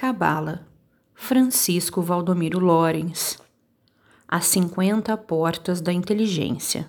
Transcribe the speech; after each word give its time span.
Cabala, 0.00 0.64
Francisco 1.12 2.00
Valdomiro 2.00 2.60
Lorenz. 2.60 3.36
As 4.28 4.46
50 4.46 5.16
Portas 5.16 5.80
da 5.80 5.92
Inteligência. 5.92 6.88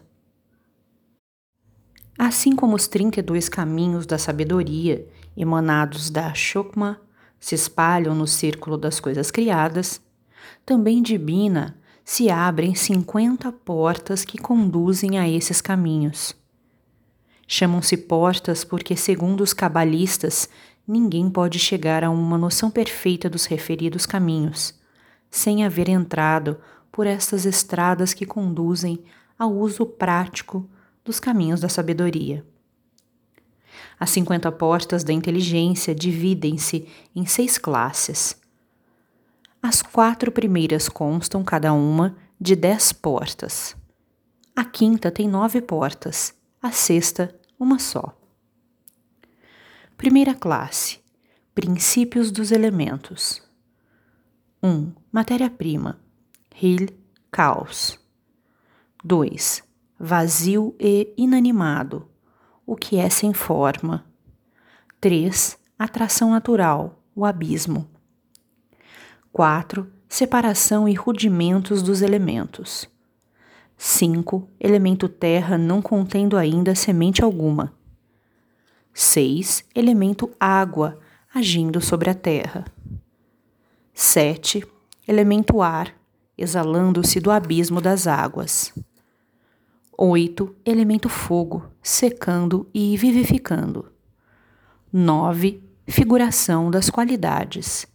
Assim 2.15 2.55
como 2.55 2.75
os 2.75 2.87
32 2.87 3.49
caminhos 3.49 4.05
da 4.05 4.19
sabedoria 4.19 5.07
emanados 5.35 6.11
da 6.11 6.31
Shokma 6.35 7.01
se 7.39 7.55
espalham 7.55 8.13
no 8.13 8.27
círculo 8.27 8.77
das 8.77 8.99
coisas 8.99 9.31
criadas, 9.31 9.99
também 10.63 11.01
de 11.01 11.17
Bina 11.17 11.79
se 12.05 12.29
abrem 12.29 12.75
50 12.75 13.51
portas 13.51 14.23
que 14.23 14.37
conduzem 14.37 15.17
a 15.17 15.27
esses 15.27 15.61
caminhos. 15.61 16.35
Chamam-se 17.51 17.97
portas 17.97 18.63
porque, 18.63 18.95
segundo 18.95 19.41
os 19.41 19.53
cabalistas, 19.53 20.47
ninguém 20.89 21.29
pode 21.29 21.59
chegar 21.59 22.03
a 22.03 22.09
uma 22.09 22.35
noção 22.35 22.71
perfeita 22.71 23.29
dos 23.29 23.45
referidos 23.45 24.07
caminhos, 24.07 24.73
sem 25.29 25.63
haver 25.63 25.87
entrado 25.87 26.59
por 26.91 27.05
estas 27.05 27.45
estradas 27.45 28.11
que 28.11 28.25
conduzem 28.25 29.03
ao 29.37 29.53
uso 29.53 29.85
prático 29.85 30.67
dos 31.05 31.19
caminhos 31.19 31.61
da 31.61 31.69
sabedoria. 31.69 32.43
As 33.99 34.09
50 34.09 34.51
portas 34.53 35.03
da 35.03 35.13
inteligência 35.13 35.93
dividem-se 35.93 36.87
em 37.15 37.23
seis 37.23 37.59
classes. 37.59 38.35
As 39.61 39.83
quatro 39.83 40.31
primeiras 40.31 40.89
constam, 40.89 41.43
cada 41.43 41.71
uma, 41.71 42.17
de 42.41 42.55
dez 42.55 42.91
portas. 42.91 43.75
A 44.55 44.65
quinta 44.65 45.11
tem 45.11 45.27
nove 45.27 45.61
portas, 45.61 46.33
a 46.59 46.71
sexta, 46.71 47.35
uma 47.59 47.77
só. 47.77 48.18
Primeira 49.99 50.33
classe: 50.33 51.01
Princípios 51.53 52.31
dos 52.31 52.53
elementos. 52.53 53.43
1. 54.63 54.69
Um, 54.69 54.93
Matéria-prima. 55.11 55.99
Hil, 56.55 56.87
caos. 57.29 57.99
2. 59.03 59.61
Vazio 59.99 60.73
e 60.79 61.13
inanimado 61.17 62.07
o 62.65 62.77
que 62.77 62.95
é 62.95 63.09
sem 63.09 63.33
forma. 63.33 64.05
3. 65.01 65.59
Atração 65.77 66.31
natural, 66.31 67.03
o 67.13 67.25
abismo. 67.25 67.85
4. 69.33 69.85
Separação 70.07 70.87
e 70.87 70.93
rudimentos 70.93 71.83
dos 71.83 72.01
elementos. 72.01 72.89
5. 73.75 74.47
Elemento 74.61 75.09
terra 75.09 75.57
não 75.57 75.81
contendo 75.81 76.37
ainda 76.37 76.73
semente 76.73 77.21
alguma. 77.21 77.77
6. 79.01 79.63
Elemento 79.73 80.29
água 80.37 80.99
agindo 81.33 81.79
sobre 81.79 82.09
a 82.09 82.13
terra. 82.13 82.65
7. 83.93 84.61
Elemento 85.07 85.61
ar 85.61 85.95
exalando-se 86.37 87.21
do 87.21 87.31
abismo 87.31 87.79
das 87.79 88.07
águas. 88.07 88.73
8. 89.97 90.53
Elemento 90.65 91.07
fogo, 91.07 91.63
secando 91.81 92.69
e 92.73 92.97
vivificando. 92.97 93.89
9. 94.91 95.63
Figuração 95.87 96.69
das 96.69 96.89
qualidades. 96.89 97.87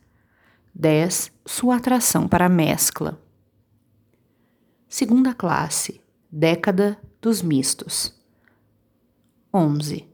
10. 0.75 1.31
Sua 1.45 1.77
atração 1.77 2.27
para 2.27 2.47
a 2.47 2.49
mescla. 2.49 3.21
Segunda 4.89 5.35
classe. 5.35 6.01
Década 6.33 6.99
dos 7.21 7.43
mistos. 7.43 8.19
11. 9.53 10.14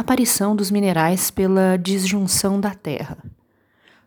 Aparição 0.00 0.56
dos 0.56 0.70
minerais 0.70 1.30
pela 1.30 1.76
disjunção 1.76 2.58
da 2.58 2.74
Terra. 2.74 3.18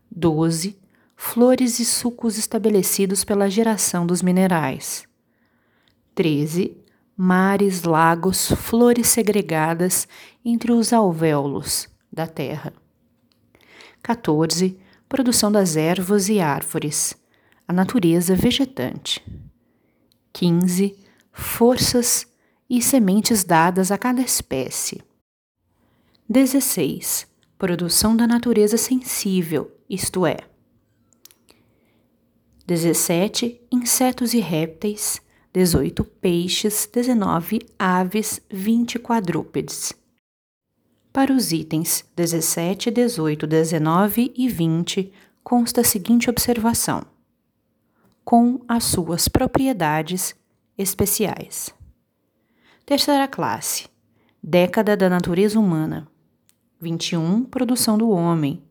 12. 0.09 0.75
Flores 1.15 1.77
e 1.77 1.85
sucos 1.85 2.35
estabelecidos 2.35 3.23
pela 3.23 3.47
geração 3.47 4.03
dos 4.03 4.23
minerais. 4.23 5.07
13 6.15 6.75
mares, 7.15 7.83
lagos, 7.83 8.47
flores 8.53 9.07
segregadas 9.09 10.07
entre 10.43 10.71
os 10.71 10.91
alvéolos 10.91 11.87
da 12.11 12.25
terra. 12.25 12.73
14. 14.01 14.75
Produção 15.07 15.51
das 15.51 15.75
ervas 15.75 16.27
e 16.27 16.39
árvores, 16.39 17.13
a 17.67 17.71
natureza 17.71 18.35
vegetante. 18.35 19.23
15. 20.33 20.97
Forças 21.31 22.25
e 22.67 22.81
sementes 22.81 23.43
dadas 23.43 23.91
a 23.91 23.97
cada 23.99 24.23
espécie. 24.23 25.03
16. 26.33 27.27
Produção 27.59 28.17
da 28.17 28.25
natureza 28.25 28.75
sensível, 28.75 29.71
isto 29.87 30.25
é. 30.25 30.37
17. 32.65 33.61
Insetos 33.71 34.33
e 34.33 34.39
répteis, 34.39 35.21
18 35.53 36.03
peixes, 36.03 36.89
19 36.91 37.59
aves, 37.77 38.41
20 38.49 38.97
quadrúpedes. 38.97 39.93
Para 41.11 41.31
os 41.31 41.51
itens 41.51 42.03
17, 42.15 42.89
18, 42.89 43.45
19 43.45 44.33
e 44.35 44.49
20, 44.49 45.13
consta 45.43 45.81
a 45.81 45.83
seguinte 45.83 46.31
observação: 46.31 47.05
com 48.25 48.59
as 48.67 48.85
suas 48.85 49.27
propriedades 49.27 50.33
especiais. 50.75 51.69
Terceira 52.87 53.27
classe: 53.27 53.87
Década 54.41 54.97
da 54.97 55.07
natureza 55.07 55.59
humana. 55.59 56.11
21 56.83 57.45
Produção 57.45 57.97
do 57.97 58.09
homem. 58.09 58.61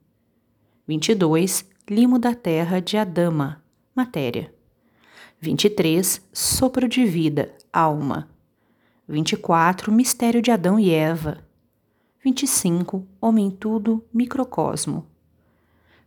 22 0.87 1.65
Limo 1.89 2.19
da 2.19 2.35
terra 2.35 2.79
de 2.79 2.99
Adama, 2.99 3.65
matéria. 3.97 4.55
23, 5.41 6.21
sopro 6.31 6.87
de 6.87 7.07
vida, 7.07 7.57
alma. 7.73 8.29
24, 9.09 9.91
mistério 9.91 10.43
de 10.43 10.51
Adão 10.51 10.79
e 10.79 10.91
Eva. 10.91 11.43
25, 12.23 13.05
homem 13.19 13.51
tudo, 13.51 14.05
microcosmo. 14.13 15.07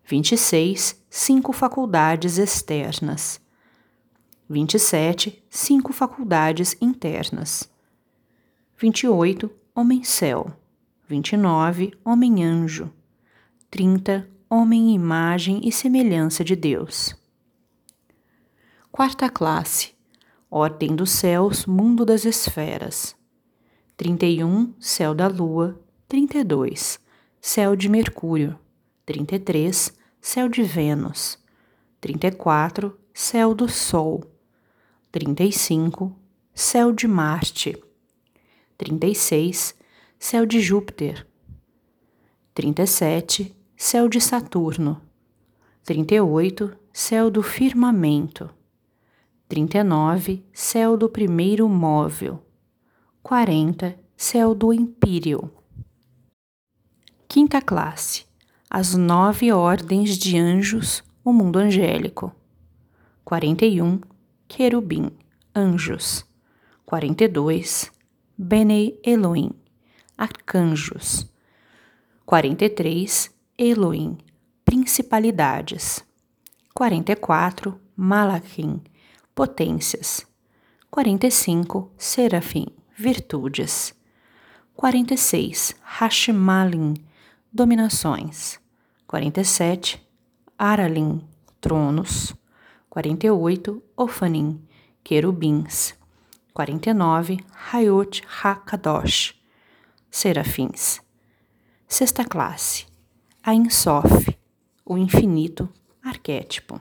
26, 0.06 1.04
cinco 1.10 1.52
faculdades 1.52 2.38
externas. 2.38 3.42
27, 4.48 5.44
cinco 5.50 5.92
faculdades 5.92 6.78
internas. 6.80 7.68
28, 8.78 9.50
homem 9.74 10.04
céu. 10.04 10.56
29, 11.08 11.94
homem 12.04 12.44
anjo. 12.44 12.92
30, 13.70 14.28
homem 14.50 14.96
imagem 14.96 15.62
e 15.64 15.72
semelhança 15.72 16.44
de 16.44 16.56
Deus. 16.56 17.16
Quarta 18.92 19.30
classe. 19.30 19.94
Ordem 20.50 20.96
dos 20.96 21.12
céus, 21.12 21.68
mundo 21.68 22.06
das 22.06 22.26
esferas. 22.26 23.16
31. 23.98 24.74
Céu 24.80 25.14
da 25.14 25.28
lua. 25.28 25.80
32. 26.08 27.00
Céu 27.40 27.76
de 27.76 27.88
Mercúrio. 27.88 28.58
33. 29.06 29.94
Céu 30.20 30.50
de 30.50 30.64
Vênus. 30.64 31.38
34. 32.02 32.98
Céu 33.14 33.54
do 33.54 33.70
Sol. 33.70 34.24
35. 35.12 36.16
Céu 36.54 36.92
de 36.92 37.08
Marte. 37.08 37.78
36. 38.76 39.76
Céu 40.28 40.44
de 40.44 40.60
Júpiter. 40.60 41.28
37. 42.56 43.56
Céu 43.78 44.10
de 44.10 44.20
Saturno. 44.20 45.00
38. 45.84 46.76
Céu 46.92 47.30
do 47.30 47.44
firmamento. 47.44 48.50
39, 49.48 50.44
céu 50.52 50.98
do 50.98 51.08
primeiro 51.08 51.70
móvel. 51.70 52.44
40, 53.22 53.96
céu 54.18 54.56
do 54.56 54.74
empíreo. 54.74 55.52
Quinta 57.28 57.62
classe, 57.62 58.26
as 58.68 58.96
nove 58.96 59.52
ordens 59.52 60.18
de 60.18 60.40
anjos, 60.40 61.04
o 61.24 61.32
mundo 61.32 61.60
angélico. 61.60 62.34
41, 63.24 64.02
querubim, 64.48 65.12
anjos. 65.56 66.26
42, 66.84 67.92
Bene 68.36 68.98
Elohim, 69.04 69.52
arcanjos. 70.18 71.30
43, 72.26 73.30
Elohim, 73.58 74.18
principalidades. 74.64 76.04
44, 76.74 77.80
Malachim, 77.96 78.82
potências. 79.34 80.26
45. 80.90 81.92
Serafim, 81.98 82.68
virtudes. 82.98 83.94
46. 84.76 85.76
Hashmalim, 85.82 86.96
dominações. 87.52 88.60
47. 89.08 90.02
Aralim, 90.58 91.22
tronos. 91.62 92.34
48. 92.90 93.82
Ofanim, 93.96 94.62
querubins. 95.04 95.94
49. 96.54 97.40
Hayot 97.72 98.22
HaKadosh, 98.26 99.34
serafins. 100.16 101.02
Sexta 101.90 102.24
classe. 102.24 102.86
Ain 103.44 103.70
Sof, 103.70 104.34
o 104.86 104.98
infinito 104.98 105.68
arquétipo. 106.02 106.80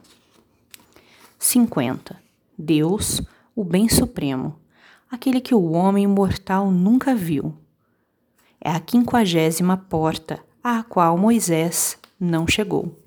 50. 1.37 2.17
Deus, 2.57 3.21
o 3.57 3.65
bem 3.65 3.89
supremo, 3.89 4.57
aquele 5.11 5.41
que 5.41 5.53
o 5.53 5.73
homem 5.73 6.07
mortal 6.07 6.71
nunca 6.71 7.13
viu. 7.13 7.53
É 8.61 8.71
a 8.71 8.79
quinquagésima 8.79 9.77
porta 9.77 10.39
à 10.63 10.85
qual 10.85 11.19
Moisés 11.19 11.99
não 12.21 12.47
chegou. 12.47 13.04